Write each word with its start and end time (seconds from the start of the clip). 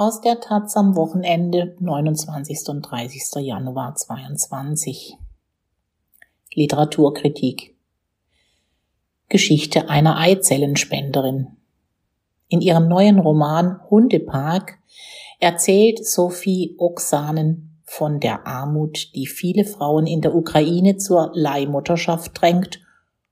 aus 0.00 0.22
der 0.22 0.40
Taz 0.40 0.78
am 0.78 0.96
Wochenende 0.96 1.76
29. 1.78 2.70
und 2.70 2.80
30. 2.80 3.44
Januar 3.44 3.94
22. 3.94 5.18
Literaturkritik 6.54 7.76
Geschichte 9.28 9.90
einer 9.90 10.16
Eizellenspenderin. 10.16 11.48
In 12.48 12.62
ihrem 12.62 12.88
neuen 12.88 13.18
Roman 13.18 13.78
Hundepark 13.90 14.78
erzählt 15.38 16.02
Sophie 16.06 16.76
Oksanen 16.78 17.82
von 17.84 18.20
der 18.20 18.46
Armut, 18.46 19.14
die 19.14 19.26
viele 19.26 19.66
Frauen 19.66 20.06
in 20.06 20.22
der 20.22 20.34
Ukraine 20.34 20.96
zur 20.96 21.30
Leihmutterschaft 21.34 22.40
drängt 22.40 22.80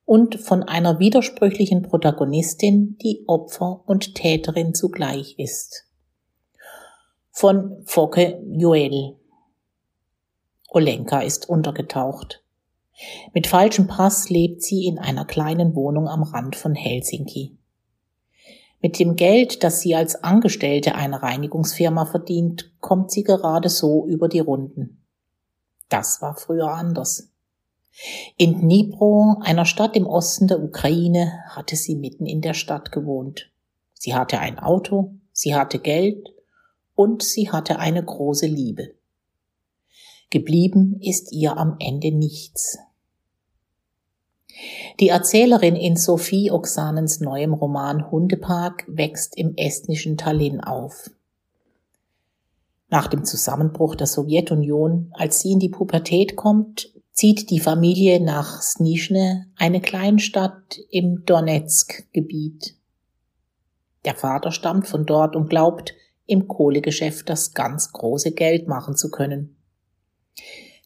und 0.04 0.38
von 0.38 0.64
einer 0.64 0.98
widersprüchlichen 0.98 1.80
Protagonistin, 1.80 2.98
die 2.98 3.24
Opfer 3.26 3.84
und 3.86 4.14
Täterin 4.14 4.74
zugleich 4.74 5.38
ist 5.38 5.87
von 7.38 7.84
Focke 7.84 8.42
Joel. 8.50 9.14
Olenka 10.70 11.20
ist 11.20 11.48
untergetaucht. 11.48 12.42
Mit 13.32 13.46
falschem 13.46 13.86
Pass 13.86 14.28
lebt 14.28 14.60
sie 14.64 14.86
in 14.86 14.98
einer 14.98 15.24
kleinen 15.24 15.76
Wohnung 15.76 16.08
am 16.08 16.24
Rand 16.24 16.56
von 16.56 16.74
Helsinki. 16.74 17.56
Mit 18.82 18.98
dem 18.98 19.14
Geld, 19.14 19.62
das 19.62 19.82
sie 19.82 19.94
als 19.94 20.24
Angestellte 20.24 20.96
einer 20.96 21.22
Reinigungsfirma 21.22 22.06
verdient, 22.06 22.72
kommt 22.80 23.12
sie 23.12 23.22
gerade 23.22 23.68
so 23.68 24.04
über 24.08 24.26
die 24.26 24.40
Runden. 24.40 25.04
Das 25.88 26.20
war 26.20 26.34
früher 26.34 26.72
anders. 26.72 27.30
In 28.36 28.62
Dnipro, 28.62 29.36
einer 29.42 29.64
Stadt 29.64 29.94
im 29.94 30.08
Osten 30.08 30.48
der 30.48 30.60
Ukraine, 30.60 31.44
hatte 31.50 31.76
sie 31.76 31.94
mitten 31.94 32.26
in 32.26 32.40
der 32.40 32.54
Stadt 32.54 32.90
gewohnt. 32.90 33.52
Sie 33.94 34.16
hatte 34.16 34.40
ein 34.40 34.58
Auto, 34.58 35.12
sie 35.30 35.54
hatte 35.54 35.78
Geld 35.78 36.30
und 36.98 37.22
sie 37.22 37.48
hatte 37.52 37.78
eine 37.78 38.04
große 38.04 38.46
Liebe. 38.46 38.90
Geblieben 40.30 40.98
ist 41.00 41.30
ihr 41.30 41.56
am 41.56 41.76
Ende 41.78 42.10
nichts. 42.10 42.76
Die 44.98 45.08
Erzählerin 45.08 45.76
in 45.76 45.94
Sophie 45.94 46.50
Oksanens 46.50 47.20
neuem 47.20 47.54
Roman 47.54 48.10
Hundepark 48.10 48.84
wächst 48.88 49.38
im 49.38 49.54
estnischen 49.54 50.16
Tallinn 50.16 50.60
auf. 50.60 51.08
Nach 52.88 53.06
dem 53.06 53.24
Zusammenbruch 53.24 53.94
der 53.94 54.08
Sowjetunion, 54.08 55.12
als 55.12 55.38
sie 55.38 55.52
in 55.52 55.60
die 55.60 55.68
Pubertät 55.68 56.34
kommt, 56.34 56.92
zieht 57.12 57.50
die 57.50 57.60
Familie 57.60 58.20
nach 58.20 58.60
Snischne, 58.60 59.46
eine 59.54 59.80
Kleinstadt 59.80 60.80
im 60.90 61.24
Donetsk-Gebiet. 61.24 62.74
Der 64.04 64.16
Vater 64.16 64.50
stammt 64.50 64.88
von 64.88 65.06
dort 65.06 65.36
und 65.36 65.48
glaubt, 65.48 65.94
im 66.28 66.46
Kohlegeschäft 66.46 67.28
das 67.28 67.54
ganz 67.54 67.92
große 67.92 68.32
Geld 68.32 68.68
machen 68.68 68.94
zu 68.96 69.10
können. 69.10 69.56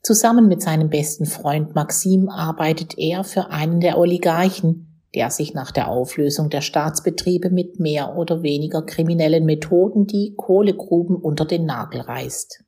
Zusammen 0.02 0.48
mit 0.48 0.62
seinem 0.62 0.88
besten 0.88 1.26
Freund 1.26 1.74
Maxim 1.74 2.28
arbeitet 2.28 2.96
er 2.96 3.24
für 3.24 3.50
einen 3.50 3.80
der 3.80 3.98
Oligarchen, 3.98 5.00
der 5.14 5.30
sich 5.30 5.52
nach 5.52 5.70
der 5.70 5.88
Auflösung 5.88 6.48
der 6.48 6.62
Staatsbetriebe 6.62 7.50
mit 7.50 7.78
mehr 7.78 8.16
oder 8.16 8.42
weniger 8.42 8.82
kriminellen 8.82 9.44
Methoden 9.44 10.06
die 10.06 10.34
Kohlegruben 10.36 11.16
unter 11.16 11.44
den 11.44 11.66
Nagel 11.66 12.00
reißt. 12.00 12.64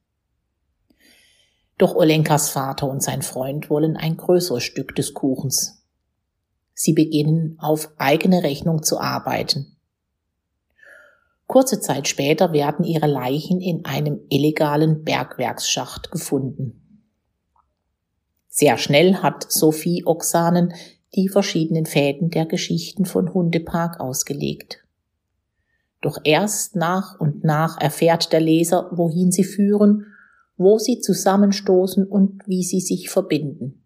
Doch 1.78 1.94
Olenkas 1.94 2.50
Vater 2.50 2.88
und 2.88 3.02
sein 3.02 3.22
Freund 3.22 3.70
wollen 3.70 3.96
ein 3.96 4.16
größeres 4.16 4.62
Stück 4.62 4.94
des 4.94 5.14
Kuchens. 5.14 5.84
Sie 6.74 6.92
beginnen 6.92 7.56
auf 7.60 7.90
eigene 7.98 8.42
Rechnung 8.42 8.82
zu 8.82 9.00
arbeiten. 9.00 9.73
Kurze 11.46 11.80
Zeit 11.80 12.08
später 12.08 12.52
werden 12.52 12.84
ihre 12.84 13.06
Leichen 13.06 13.60
in 13.60 13.84
einem 13.84 14.20
illegalen 14.30 15.04
Bergwerksschacht 15.04 16.10
gefunden. 16.10 16.80
Sehr 18.48 18.78
schnell 18.78 19.16
hat 19.16 19.50
Sophie 19.50 20.04
Oksanen 20.06 20.72
die 21.14 21.28
verschiedenen 21.28 21.86
Fäden 21.86 22.30
der 22.30 22.46
Geschichten 22.46 23.04
von 23.04 23.32
Hundepark 23.34 24.00
ausgelegt. 24.00 24.84
Doch 26.00 26.18
erst 26.24 26.76
nach 26.76 27.18
und 27.18 27.44
nach 27.44 27.80
erfährt 27.80 28.32
der 28.32 28.40
Leser, 28.40 28.90
wohin 28.92 29.32
sie 29.32 29.44
führen, 29.44 30.06
wo 30.56 30.78
sie 30.78 31.00
zusammenstoßen 31.00 32.06
und 32.06 32.46
wie 32.46 32.62
sie 32.62 32.80
sich 32.80 33.10
verbinden. 33.10 33.83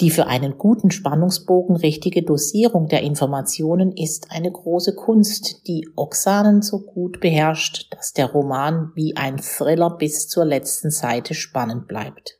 Die 0.00 0.10
für 0.10 0.26
einen 0.26 0.56
guten 0.56 0.90
Spannungsbogen 0.90 1.76
richtige 1.76 2.22
Dosierung 2.22 2.88
der 2.88 3.02
Informationen 3.02 3.92
ist 3.92 4.30
eine 4.30 4.50
große 4.50 4.94
Kunst, 4.94 5.66
die 5.66 5.86
Oxanen 5.94 6.62
so 6.62 6.80
gut 6.80 7.20
beherrscht, 7.20 7.92
dass 7.92 8.14
der 8.14 8.32
Roman 8.32 8.92
wie 8.94 9.14
ein 9.16 9.36
Thriller 9.36 9.90
bis 9.90 10.26
zur 10.26 10.46
letzten 10.46 10.90
Seite 10.90 11.34
spannend 11.34 11.86
bleibt. 11.86 12.38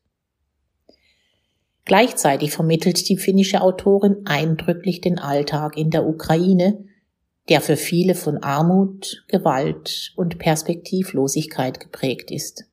Gleichzeitig 1.84 2.52
vermittelt 2.52 3.06
die 3.10 3.18
finnische 3.18 3.60
Autorin 3.60 4.22
eindrücklich 4.24 5.02
den 5.02 5.18
Alltag 5.18 5.76
in 5.76 5.90
der 5.90 6.06
Ukraine, 6.06 6.84
der 7.50 7.60
für 7.60 7.76
viele 7.76 8.14
von 8.14 8.42
Armut, 8.42 9.24
Gewalt 9.28 10.12
und 10.16 10.38
Perspektivlosigkeit 10.38 11.78
geprägt 11.78 12.30
ist. 12.30 12.69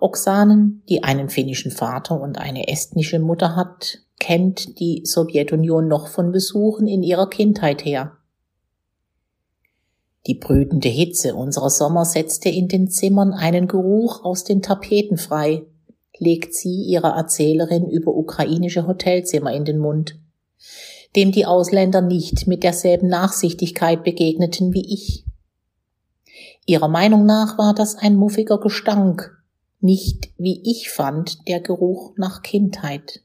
Oksanen, 0.00 0.82
die 0.88 1.02
einen 1.04 1.28
finnischen 1.28 1.70
Vater 1.70 2.20
und 2.20 2.38
eine 2.38 2.68
estnische 2.68 3.18
Mutter 3.18 3.56
hat, 3.56 3.98
kennt 4.18 4.78
die 4.78 5.02
Sowjetunion 5.04 5.88
noch 5.88 6.08
von 6.08 6.32
Besuchen 6.32 6.86
in 6.86 7.02
ihrer 7.02 7.28
Kindheit 7.28 7.84
her. 7.84 8.16
Die 10.26 10.34
brütende 10.34 10.88
Hitze 10.88 11.34
unserer 11.34 11.70
Sommer 11.70 12.04
setzte 12.04 12.50
in 12.50 12.68
den 12.68 12.88
Zimmern 12.90 13.32
einen 13.32 13.66
Geruch 13.66 14.22
aus 14.22 14.44
den 14.44 14.60
Tapeten 14.60 15.16
frei, 15.16 15.62
legt 16.18 16.54
sie 16.54 16.82
ihrer 16.84 17.16
Erzählerin 17.16 17.88
über 17.88 18.14
ukrainische 18.14 18.86
Hotelzimmer 18.86 19.52
in 19.52 19.64
den 19.64 19.78
Mund, 19.78 20.18
dem 21.16 21.32
die 21.32 21.46
Ausländer 21.46 22.02
nicht 22.02 22.46
mit 22.46 22.62
derselben 22.62 23.08
Nachsichtigkeit 23.08 24.04
begegneten 24.04 24.74
wie 24.74 24.92
ich. 24.92 25.24
Ihrer 26.66 26.88
Meinung 26.88 27.24
nach 27.24 27.56
war 27.56 27.74
das 27.74 27.96
ein 27.96 28.16
muffiger 28.16 28.60
Gestank, 28.60 29.39
nicht, 29.80 30.32
wie 30.36 30.62
ich 30.64 30.90
fand, 30.90 31.48
der 31.48 31.60
Geruch 31.60 32.12
nach 32.16 32.42
Kindheit. 32.42 33.22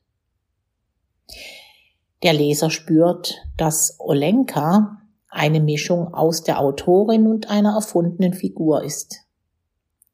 Der 2.24 2.34
Leser 2.34 2.70
spürt, 2.70 3.36
dass 3.58 3.98
Olenka 4.00 5.02
eine 5.30 5.60
Mischung 5.60 6.14
aus 6.14 6.44
der 6.44 6.60
Autorin 6.60 7.28
und 7.28 7.50
einer 7.50 7.74
erfundenen 7.74 8.34
Figur 8.34 8.84
ist. 8.84 9.22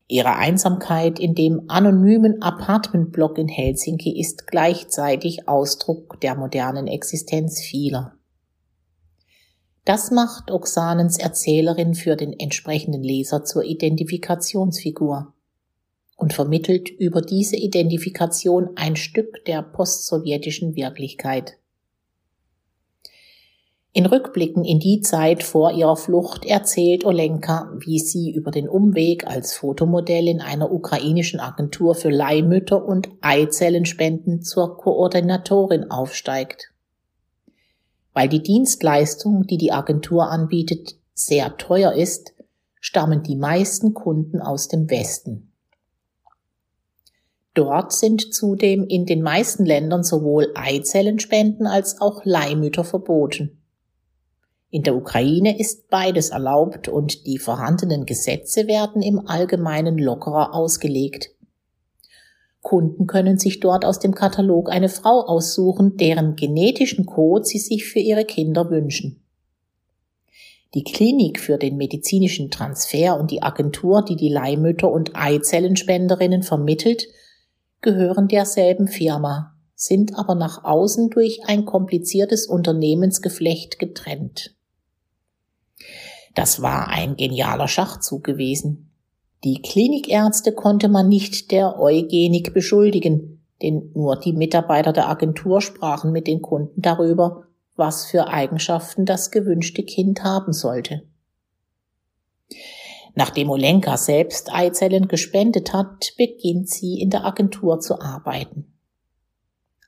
Ihre 0.08 0.36
Einsamkeit 0.36 1.20
in 1.20 1.36
dem 1.36 1.70
anonymen 1.70 2.42
Apartmentblock 2.42 3.38
in 3.38 3.48
Helsinki 3.48 4.20
ist 4.20 4.48
gleichzeitig 4.48 5.48
Ausdruck 5.48 6.20
der 6.20 6.36
modernen 6.36 6.88
Existenz 6.88 7.62
vieler. 7.62 8.16
Das 9.86 10.12
macht 10.12 10.52
Oksanens 10.52 11.18
Erzählerin 11.18 11.96
für 11.96 12.16
den 12.16 12.38
entsprechenden 12.38 13.04
Leser 13.04 13.46
zur 13.46 13.64
Identifikationsfigur 13.64 15.34
und 16.16 16.34
vermittelt 16.34 16.90
über 16.90 17.22
diese 17.22 17.56
Identifikation 17.56 18.72
ein 18.76 18.96
Stück 18.96 19.44
der 19.46 19.62
postsowjetischen 19.62 20.76
Wirklichkeit. 20.76 21.58
In 23.94 24.06
Rückblicken 24.06 24.64
in 24.64 24.80
die 24.80 25.02
Zeit 25.02 25.44
vor 25.44 25.74
ihrer 25.74 25.98
Flucht 25.98 26.46
erzählt 26.46 27.04
Olenka, 27.06 27.74
wie 27.78 28.00
sie 28.00 28.32
über 28.32 28.50
den 28.50 28.70
Umweg 28.70 29.28
als 29.28 29.54
Fotomodell 29.54 30.30
in 30.30 30.40
einer 30.40 30.72
ukrainischen 30.72 31.42
Agentur 31.42 31.94
für 31.94 32.10
Leihmütter 32.10 32.86
und 32.86 33.10
Eizellenspenden 33.20 34.44
zur 34.44 34.78
Koordinatorin 34.78 35.92
aufsteigt. 35.92 36.72
Weil 38.14 38.30
die 38.30 38.42
Dienstleistung, 38.42 39.46
die 39.46 39.58
die 39.58 39.74
Agentur 39.74 40.30
anbietet, 40.30 40.96
sehr 41.14 41.58
teuer 41.58 41.92
ist, 41.92 42.34
stammen 42.80 43.24
die 43.24 43.36
meisten 43.36 43.94
Kunden 43.94 44.42
aus 44.42 44.70
dem 44.70 44.90
Westen. 44.90 45.51
Dort 47.54 47.92
sind 47.92 48.34
zudem 48.34 48.86
in 48.88 49.06
den 49.06 49.22
meisten 49.22 49.66
Ländern 49.66 50.04
sowohl 50.04 50.52
Eizellenspenden 50.56 51.68
als 51.68 52.00
auch 52.00 52.24
Leihmütter 52.24 52.84
verboten. 52.84 53.62
In 54.70 54.84
der 54.84 54.96
Ukraine 54.96 55.60
ist 55.60 55.90
beides 55.90 56.30
erlaubt 56.30 56.88
und 56.88 57.28
die 57.28 57.40
vorhandenen 57.40 58.06
Gesetze 58.06 58.68
werden 58.68 59.02
im 59.02 59.28
Allgemeinen 59.28 59.98
lockerer 59.98 60.54
ausgelegt. 60.54 61.32
Kunden 62.62 63.06
können 63.06 63.38
sich 63.38 63.60
dort 63.60 63.84
aus 63.84 64.00
dem 64.00 64.16
Katalog 64.16 64.70
eine 64.70 64.88
Frau 64.88 65.26
aussuchen, 65.26 65.98
deren 65.98 66.38
genetischen 66.38 67.06
Code 67.06 67.44
sie 67.44 67.60
sich 67.60 67.86
für 67.86 68.00
ihre 68.00 68.24
Kinder 68.24 68.70
wünschen. 68.70 69.22
Die 70.74 70.86
Klinik 70.86 71.42
für 71.42 71.58
den 71.58 71.76
medizinischen 71.76 72.50
Transfer 72.50 73.20
und 73.20 73.30
die 73.30 73.44
Agentur, 73.44 74.06
die 74.06 74.16
die 74.16 74.30
Leihmütter 74.30 74.90
und 74.90 75.12
Eizellenspenderinnen 75.16 76.44
vermittelt, 76.44 77.08
gehören 77.82 78.28
derselben 78.28 78.88
Firma, 78.88 79.56
sind 79.76 80.18
aber 80.18 80.36
nach 80.36 80.64
außen 80.64 81.10
durch 81.10 81.42
ein 81.46 81.66
kompliziertes 81.66 82.46
Unternehmensgeflecht 82.46 83.80
getrennt. 83.80 84.56
Das 86.36 86.62
war 86.62 86.88
ein 86.88 87.16
genialer 87.16 87.68
Schachzug 87.68 88.24
gewesen. 88.24 88.92
Die 89.44 89.62
Klinikärzte 89.62 90.54
konnte 90.54 90.88
man 90.88 91.10
nicht 91.10 91.52
der 91.52 91.80
Eugenik 91.80 92.54
beschuldigen, 92.54 93.44
denn 93.62 93.92
nur 93.96 94.18
die 94.18 94.34
Mitarbeiter 94.34 94.94
der 94.94 95.10
Agentur 95.10 95.62
sprachen 95.62 96.12
mit 96.12 96.28
den 96.28 96.42
Kunden 96.42 96.82
darüber, 96.82 97.46
was 97.76 98.06
für 98.06 98.28
Eigenschaften 98.28 99.06
das 99.06 99.32
gewünschte 99.32 99.84
Kind 99.84 100.24
haben 100.24 100.54
sollte. 100.54 101.04
Nachdem 103.14 103.50
Olenka 103.50 103.98
selbst 103.98 104.54
Eizellen 104.54 105.08
gespendet 105.08 105.74
hat, 105.74 106.14
beginnt 106.18 106.70
sie 106.70 107.02
in 107.02 107.10
der 107.10 107.26
Agentur 107.26 107.80
zu 107.80 108.00
arbeiten. 108.00 108.74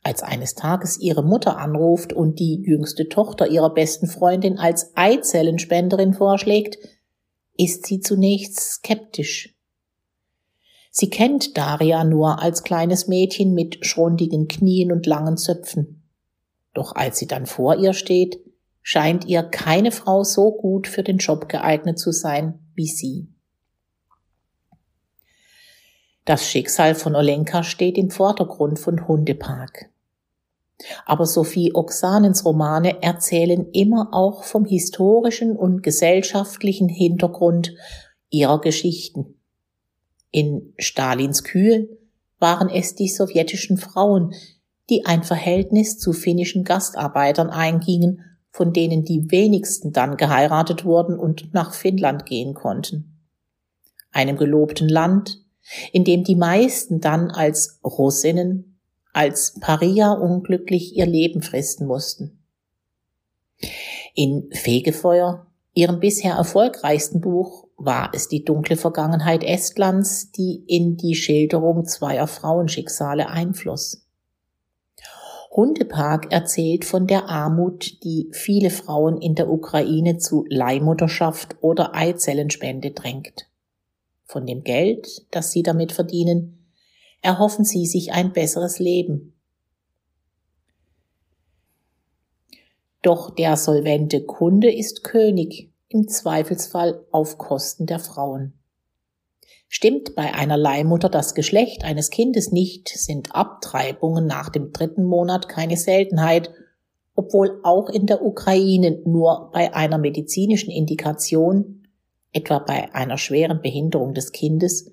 Als 0.03 0.21
eines 0.21 0.55
Tages 0.55 0.99
ihre 0.99 1.23
Mutter 1.23 1.57
anruft 1.57 2.11
und 2.11 2.39
die 2.39 2.61
jüngste 2.61 3.07
Tochter 3.07 3.47
ihrer 3.47 3.73
besten 3.73 4.07
Freundin 4.07 4.59
als 4.59 4.91
Eizellenspenderin 4.95 6.13
vorschlägt, 6.13 6.77
ist 7.55 7.85
sie 7.85 8.01
zunächst 8.01 8.59
skeptisch. 8.59 9.57
Sie 10.91 11.09
kennt 11.09 11.57
Daria 11.57 12.03
nur 12.03 12.41
als 12.41 12.63
kleines 12.63 13.07
Mädchen 13.07 13.53
mit 13.53 13.85
schrundigen 13.85 14.49
Knien 14.49 14.91
und 14.91 15.05
langen 15.05 15.37
Zöpfen. 15.37 16.03
Doch 16.73 16.93
als 16.95 17.17
sie 17.17 17.27
dann 17.27 17.45
vor 17.45 17.77
ihr 17.77 17.93
steht, 17.93 18.39
scheint 18.81 19.25
ihr 19.25 19.43
keine 19.43 19.91
Frau 19.91 20.23
so 20.23 20.51
gut 20.51 20.87
für 20.87 21.03
den 21.03 21.17
Job 21.19 21.47
geeignet 21.47 21.97
zu 21.97 22.11
sein 22.11 22.62
wie 22.75 22.87
sie. 22.87 23.27
Das 26.25 26.47
Schicksal 26.49 26.95
von 26.95 27.15
Olenka 27.15 27.63
steht 27.63 27.97
im 27.97 28.09
Vordergrund 28.09 28.79
von 28.79 29.07
Hundepark. 29.07 29.89
Aber 31.05 31.25
Sophie 31.25 31.73
Oksanens 31.73 32.45
Romane 32.45 33.01
erzählen 33.01 33.69
immer 33.71 34.09
auch 34.13 34.43
vom 34.43 34.65
historischen 34.65 35.55
und 35.55 35.83
gesellschaftlichen 35.83 36.89
Hintergrund 36.89 37.75
ihrer 38.29 38.59
Geschichten. 38.61 39.35
In 40.31 40.73
Stalins 40.77 41.43
Kühe 41.43 41.89
waren 42.39 42.69
es 42.69 42.95
die 42.95 43.07
sowjetischen 43.07 43.77
Frauen, 43.77 44.33
die 44.89 45.05
ein 45.05 45.23
Verhältnis 45.23 45.99
zu 45.99 46.11
finnischen 46.11 46.63
Gastarbeitern 46.63 47.49
eingingen, 47.49 48.23
von 48.53 48.71
denen 48.71 49.03
die 49.03 49.31
wenigsten 49.31 49.91
dann 49.91 50.15
geheiratet 50.15 50.85
wurden 50.85 51.17
und 51.17 51.53
nach 51.53 51.73
Finnland 51.73 52.27
gehen 52.27 52.53
konnten. 52.53 53.19
Einem 54.11 54.37
gelobten 54.37 54.87
Land, 54.87 55.43
in 55.91 56.03
dem 56.03 56.23
die 56.23 56.35
meisten 56.35 57.01
dann 57.01 57.31
als 57.31 57.79
Russinnen 57.83 58.79
als 59.11 59.59
Paria 59.59 60.11
unglücklich 60.11 60.95
ihr 60.95 61.05
Leben 61.05 61.41
fristen 61.41 61.87
mussten. 61.87 62.43
In 64.15 64.49
Fegefeuer, 64.51 65.47
ihrem 65.73 65.99
bisher 65.99 66.35
erfolgreichsten 66.35 67.21
Buch, 67.21 67.67
war 67.77 68.11
es 68.13 68.27
die 68.27 68.43
dunkle 68.43 68.75
Vergangenheit 68.75 69.43
Estlands, 69.43 70.31
die 70.31 70.63
in 70.67 70.97
die 70.97 71.15
Schilderung 71.15 71.85
zweier 71.85 72.27
Frauenschicksale 72.27 73.29
einfloss. 73.29 74.02
Hundepark 75.55 76.31
erzählt 76.31 76.83
von 76.83 77.05
der 77.05 77.29
Armut, 77.29 78.03
die 78.03 78.29
viele 78.31 78.71
Frauen 78.71 79.21
in 79.21 79.35
der 79.35 79.51
Ukraine 79.51 80.17
zu 80.17 80.45
Leihmutterschaft 80.49 81.57
oder 81.61 81.93
Eizellenspende 81.93 82.91
drängt. 82.91 83.47
Von 84.25 84.47
dem 84.47 84.63
Geld, 84.63 85.27
das 85.29 85.51
sie 85.51 85.61
damit 85.61 85.91
verdienen, 85.91 86.71
erhoffen 87.21 87.65
sie 87.65 87.85
sich 87.85 88.13
ein 88.13 88.33
besseres 88.33 88.79
Leben. 88.79 89.33
Doch 93.03 93.29
der 93.29 93.55
solvente 93.55 94.23
Kunde 94.23 94.73
ist 94.73 95.03
König, 95.03 95.71
im 95.89 96.07
Zweifelsfall 96.07 97.05
auf 97.11 97.37
Kosten 97.37 97.85
der 97.85 97.99
Frauen. 97.99 98.53
Stimmt 99.75 100.13
bei 100.13 100.35
einer 100.35 100.55
Leihmutter 100.55 101.09
das 101.09 101.33
Geschlecht 101.33 101.83
eines 101.83 102.11
Kindes 102.11 102.51
nicht, 102.51 102.89
sind 102.89 103.33
Abtreibungen 103.33 104.27
nach 104.27 104.49
dem 104.49 104.71
dritten 104.71 105.03
Monat 105.03 105.49
keine 105.49 105.77
Seltenheit, 105.77 106.51
obwohl 107.15 107.59
auch 107.63 107.89
in 107.89 108.05
der 108.05 108.23
Ukraine 108.23 109.01
nur 109.03 109.49
bei 109.51 109.73
einer 109.73 109.97
medizinischen 109.97 110.69
Indikation, 110.69 111.87
etwa 112.33 112.59
bei 112.59 112.93
einer 112.93 113.17
schweren 113.17 113.63
Behinderung 113.63 114.13
des 114.13 114.31
Kindes, 114.31 114.91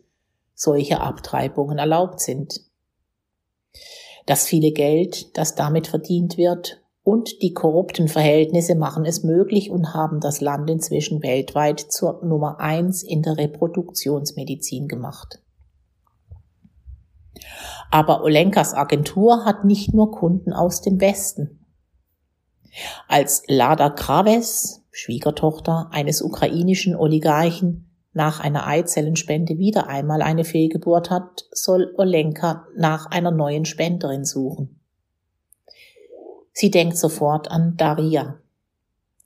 solche 0.55 1.03
Abtreibungen 1.03 1.77
erlaubt 1.77 2.21
sind. 2.21 2.63
Das 4.25 4.47
viele 4.47 4.73
Geld, 4.73 5.37
das 5.37 5.57
damit 5.57 5.89
verdient 5.89 6.39
wird, 6.39 6.81
und 7.03 7.43
die 7.43 7.55
korrupten 7.55 8.09
Verhältnisse 8.09 8.75
machen 8.75 9.05
es 9.05 9.23
möglich 9.23 9.71
und 9.71 9.95
haben 9.95 10.21
das 10.21 10.41
Land 10.41 10.69
inzwischen 10.69 11.23
weltweit 11.23 11.81
zur 11.81 12.25
Nummer 12.25 12.61
eins 12.61 13.03
in 13.03 13.23
der 13.23 13.39
Reproduktionsmedizin 13.39 14.87
gemacht. 14.87 15.43
Aber 17.91 18.23
Olenkas 18.23 18.75
Agentur 18.75 19.45
hat 19.45 19.65
nicht 19.65 19.95
nur 19.95 20.11
Kunden 20.11 20.53
aus 20.53 20.83
dem 20.83 21.01
Westen. 21.01 21.67
Als 23.09 23.43
Lada 23.49 23.91
Kraves, 23.91 24.85
Schwiegertochter 24.93 25.89
eines 25.91 26.23
ukrainischen 26.23 26.95
Oligarchen, 26.95 27.87
nach 28.13 28.41
einer 28.41 28.67
Eizellenspende 28.67 29.59
wieder 29.59 29.89
einmal 29.89 30.21
eine 30.21 30.45
Fehlgeburt 30.45 31.11
hat, 31.11 31.47
soll 31.53 31.95
Olenka 31.97 32.67
nach 32.77 33.07
einer 33.07 33.31
neuen 33.31 33.65
Spenderin 33.65 34.25
suchen. 34.25 34.80
Sie 36.53 36.71
denkt 36.71 36.97
sofort 36.97 37.51
an 37.51 37.77
Daria. 37.77 38.39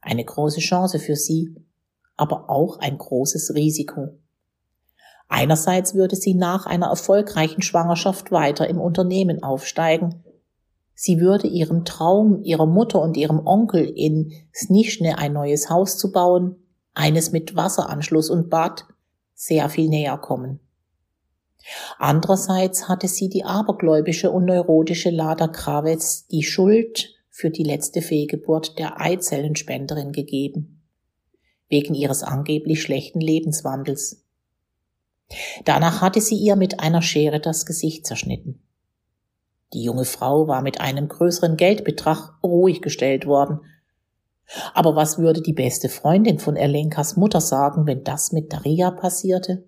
Eine 0.01 0.25
große 0.25 0.61
Chance 0.61 0.99
für 0.99 1.17
sie, 1.17 1.55
aber 2.17 2.51
auch 2.51 2.79
ein 2.79 2.99
großes 2.99 3.55
Risiko. 3.55 4.19
Einerseits 5.29 5.95
würde 5.95 6.17
sie 6.17 6.35
nach 6.35 6.67
einer 6.67 6.87
erfolgreichen 6.87 7.63
Schwangerschaft 7.63 8.31
weiter 8.31 8.69
im 8.69 8.81
Unternehmen 8.81 9.43
aufsteigen. 9.43 10.23
Sie 10.95 11.21
würde 11.21 11.49
ihrem 11.49 11.85
Traum 11.85 12.43
ihrer 12.43 12.67
Mutter 12.67 13.01
und 13.01 13.17
ihrem 13.17 13.45
Onkel 13.47 13.85
in 13.85 14.33
Snischne 14.55 15.19
ein 15.19 15.33
neues 15.33 15.71
Haus 15.71 15.99
zu 15.99 16.13
bauen, 16.13 16.57
eines 16.93 17.33
mit 17.33 17.57
Wasseranschluss 17.57 18.31
und 18.31 18.49
Bad, 18.51 18.85
sehr 19.35 19.69
viel 19.69 19.89
näher 19.89 20.19
kommen. 20.19 20.61
Andererseits 21.99 22.89
hatte 22.89 23.09
sie 23.09 23.29
die 23.29 23.45
abergläubische 23.45 24.31
und 24.31 24.45
neurotische 24.45 25.11
Lada 25.11 25.49
Kravitz 25.49 26.27
die 26.29 26.43
Schuld 26.43 27.14
für 27.35 27.51
die 27.51 27.65
letzte 27.65 28.01
Fehlgeburt 28.01 28.79
der 28.79 29.01
Eizellenspenderin 29.01 30.13
gegeben, 30.13 30.83
wegen 31.69 31.95
ihres 31.95 32.23
angeblich 32.23 32.81
schlechten 32.81 33.21
Lebenswandels. 33.21 34.25
Danach 35.65 36.01
hatte 36.01 36.21
sie 36.21 36.37
ihr 36.37 36.55
mit 36.55 36.79
einer 36.79 37.03
Schere 37.03 37.41
das 37.41 37.67
Gesicht 37.67 38.07
zerschnitten. 38.07 38.63
Die 39.73 39.83
junge 39.83 40.05
Frau 40.05 40.47
war 40.47 40.63
mit 40.63 40.81
einem 40.81 41.09
größeren 41.09 41.57
Geldbetrag 41.57 42.39
ruhig 42.45 42.81
gestellt 42.83 43.27
worden 43.27 43.61
aber 44.73 44.95
was 44.95 45.19
würde 45.19 45.43
die 45.43 45.53
beste 45.53 45.89
Freundin 45.89 46.39
von 46.39 46.57
Erlenkas 46.57 47.17
Mutter 47.17 47.41
sagen, 47.41 47.87
wenn 47.87 48.05
das 48.05 48.33
mit 48.33 48.53
Daria 48.53 48.91
passierte? 48.91 49.65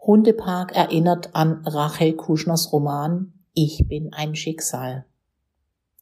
Hundepark 0.00 0.74
erinnert 0.76 1.34
an 1.34 1.62
Rachel 1.66 2.14
Kuschners 2.14 2.72
Roman 2.72 3.32
Ich 3.58 3.88
bin 3.88 4.12
ein 4.12 4.34
Schicksal. 4.34 5.06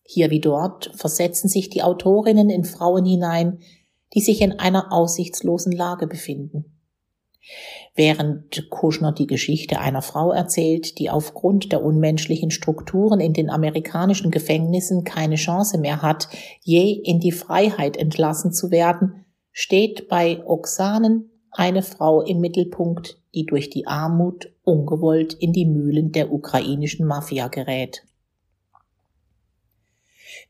Hier 0.03 0.31
wie 0.33 0.41
dort 0.41 0.91
versetzen 0.97 1.49
sich 1.49 1.71
die 1.71 1.85
Autorinnen 1.85 2.51
in 2.51 2.65
Frauen 2.65 3.05
hinein, 3.05 3.61
die 4.13 4.21
sich 4.21 4.41
in 4.41 4.59
einer 4.59 4.93
aussichtslosen 4.93 5.71
Lage 5.71 6.09
befinden. 6.09 6.65
Während 7.95 8.69
Kushner 8.71 9.13
die 9.13 9.29
Geschichte 9.29 9.79
einer 9.79 10.03
Frau 10.03 10.33
erzählt, 10.33 10.99
die 10.99 11.11
aufgrund 11.11 11.71
der 11.71 11.85
unmenschlichen 11.85 12.51
Strukturen 12.51 13.21
in 13.21 13.35
den 13.35 13.51
amerikanischen 13.51 14.33
Gefängnissen 14.33 15.05
keine 15.05 15.37
Chance 15.37 15.79
mehr 15.79 16.03
hat, 16.03 16.27
je 16.61 16.91
in 16.91 17.21
die 17.21 17.31
Freiheit 17.31 17.97
entlassen 17.97 18.53
zu 18.53 18.73
werden, 18.73 19.27
steht 19.53 20.09
bei 20.09 20.45
Oxanen 20.45 21.31
eine 21.53 21.85
Frau 21.85 22.21
im 22.21 22.41
Mittelpunkt, 22.41 23.23
die 23.33 23.47
durch 23.47 23.71
die 23.71 23.87
Armut 23.87 24.54
ungewollt 24.65 25.35
in 25.35 25.53
die 25.53 25.67
Mühlen 25.67 26.13
der 26.13 26.33
ukrainischen 26.33 27.07
Mafia 27.07 27.49
gerät. 27.49 28.05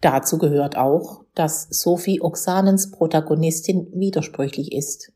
Dazu 0.01 0.39
gehört 0.39 0.77
auch, 0.77 1.25
dass 1.35 1.69
Sophie 1.71 2.21
Oxanens 2.21 2.91
Protagonistin 2.91 3.89
widersprüchlich 3.95 4.73
ist. 4.73 5.13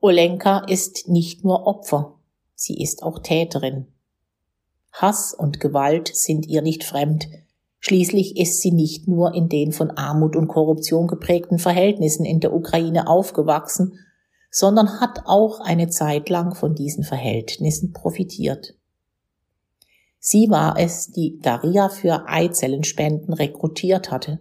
Olenka 0.00 0.58
ist 0.68 1.08
nicht 1.08 1.44
nur 1.44 1.66
Opfer, 1.66 2.18
sie 2.54 2.80
ist 2.82 3.02
auch 3.02 3.20
Täterin. 3.20 3.86
Hass 4.92 5.34
und 5.34 5.60
Gewalt 5.60 6.10
sind 6.14 6.46
ihr 6.46 6.62
nicht 6.62 6.84
fremd. 6.84 7.26
Schließlich 7.80 8.36
ist 8.36 8.60
sie 8.60 8.70
nicht 8.70 9.08
nur 9.08 9.34
in 9.34 9.48
den 9.48 9.72
von 9.72 9.90
Armut 9.90 10.36
und 10.36 10.48
Korruption 10.48 11.08
geprägten 11.08 11.58
Verhältnissen 11.58 12.24
in 12.24 12.40
der 12.40 12.54
Ukraine 12.54 13.08
aufgewachsen, 13.08 13.98
sondern 14.54 15.00
hat 15.00 15.22
auch 15.24 15.58
eine 15.58 15.88
Zeit 15.88 16.28
lang 16.28 16.54
von 16.54 16.76
diesen 16.76 17.02
Verhältnissen 17.02 17.92
profitiert. 17.92 18.76
Sie 20.20 20.48
war 20.48 20.78
es, 20.78 21.10
die 21.10 21.40
Daria 21.42 21.88
für 21.88 22.28
Eizellenspenden 22.28 23.34
rekrutiert 23.34 24.12
hatte. 24.12 24.38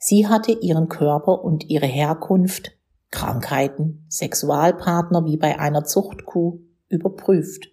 Sie 0.00 0.26
hatte 0.26 0.50
ihren 0.50 0.88
Körper 0.88 1.44
und 1.44 1.70
ihre 1.70 1.86
Herkunft, 1.86 2.72
Krankheiten, 3.12 4.04
Sexualpartner 4.08 5.24
wie 5.26 5.36
bei 5.36 5.60
einer 5.60 5.84
Zuchtkuh 5.84 6.58
überprüft. 6.88 7.68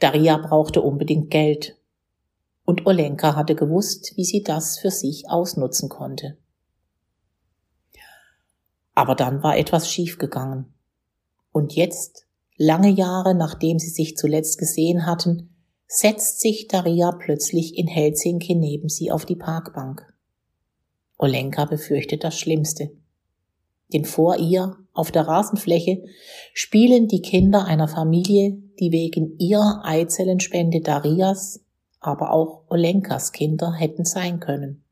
Daria 0.00 0.38
brauchte 0.38 0.80
unbedingt 0.80 1.28
Geld. 1.30 1.76
Und 2.64 2.86
Olenka 2.86 3.36
hatte 3.36 3.54
gewusst, 3.54 4.16
wie 4.16 4.24
sie 4.24 4.42
das 4.42 4.78
für 4.78 4.90
sich 4.90 5.28
ausnutzen 5.28 5.90
konnte. 5.90 6.38
Aber 8.94 9.14
dann 9.14 9.42
war 9.42 9.56
etwas 9.56 9.90
schiefgegangen. 9.90 10.74
Und 11.50 11.74
jetzt, 11.74 12.26
lange 12.56 12.88
Jahre 12.88 13.34
nachdem 13.34 13.78
sie 13.78 13.90
sich 13.90 14.16
zuletzt 14.16 14.58
gesehen 14.58 15.06
hatten, 15.06 15.54
setzt 15.86 16.40
sich 16.40 16.68
Daria 16.68 17.12
plötzlich 17.12 17.76
in 17.76 17.86
Helsinki 17.86 18.54
neben 18.54 18.88
sie 18.88 19.10
auf 19.10 19.26
die 19.26 19.36
Parkbank. 19.36 20.12
Olenka 21.18 21.66
befürchtet 21.66 22.24
das 22.24 22.38
Schlimmste. 22.38 22.92
Denn 23.92 24.04
vor 24.04 24.38
ihr, 24.38 24.76
auf 24.94 25.10
der 25.10 25.28
Rasenfläche, 25.28 26.02
spielen 26.54 27.08
die 27.08 27.20
Kinder 27.20 27.66
einer 27.66 27.88
Familie, 27.88 28.58
die 28.80 28.90
wegen 28.90 29.38
ihrer 29.38 29.82
Eizellenspende 29.84 30.80
Darias, 30.80 31.62
aber 32.00 32.32
auch 32.32 32.64
Olenkas 32.68 33.32
Kinder 33.32 33.72
hätten 33.72 34.04
sein 34.04 34.40
können. 34.40 34.84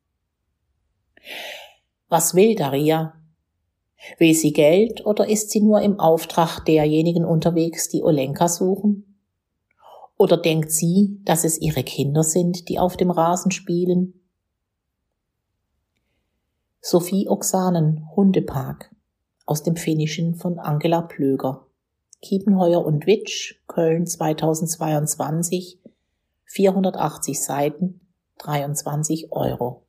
Was 2.09 2.35
will 2.35 2.55
Daria? 2.55 3.20
Will 4.19 4.35
sie 4.35 4.53
Geld 4.53 5.05
oder 5.05 5.29
ist 5.29 5.51
sie 5.51 5.61
nur 5.61 5.81
im 5.83 6.01
Auftrag 6.01 6.65
derjenigen 6.65 7.25
unterwegs, 7.25 7.89
die 7.89 8.03
Olenka 8.03 8.49
suchen? 8.49 9.19
Oder 10.17 10.37
denkt 10.37 10.71
sie, 10.71 11.19
dass 11.25 11.45
es 11.45 11.61
ihre 11.61 11.83
Kinder 11.83 12.23
sind, 12.23 12.69
die 12.69 12.79
auf 12.79 12.97
dem 12.97 13.11
Rasen 13.11 13.51
spielen 13.51 14.21
Sophie 16.83 17.29
Oxanen 17.29 18.09
Hundepark 18.17 18.91
aus 19.45 19.63
dem 19.63 19.77
Finnischen 19.77 20.35
von 20.35 20.59
Angela 20.59 21.03
Plöger. 21.03 21.67
Kiepenheuer 22.23 22.83
und 22.83 23.07
Witsch, 23.07 23.57
Köln 23.67 24.07
2022, 24.07 25.79
480 26.47 27.43
Seiten, 27.43 28.01
23 28.39 29.31
Euro. 29.31 29.83